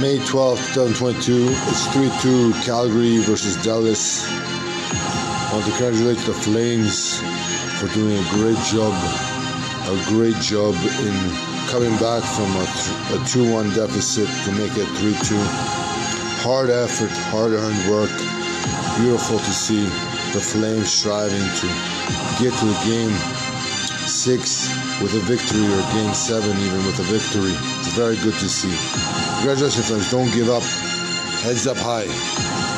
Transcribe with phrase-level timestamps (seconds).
[0.00, 1.46] May 12, 2022.
[1.48, 4.28] It's 3 2 Calgary versus Dallas.
[4.28, 7.16] I want to congratulate the Flames
[7.80, 8.92] for doing a great job,
[9.88, 11.16] a great job in
[11.72, 12.52] coming back from
[13.16, 15.34] a 2 1 deficit to make it 3 2.
[16.44, 18.12] Hard effort, hard earned work.
[19.00, 19.84] Beautiful to see
[20.36, 21.66] the Flames striving to
[22.36, 23.35] get to the game
[24.06, 24.68] six
[25.02, 27.52] with a victory or game seven even with a victory.
[27.78, 28.74] It's very good to see.
[29.38, 30.10] Congratulations, friends.
[30.10, 30.62] Don't give up.
[31.42, 32.75] Heads up high.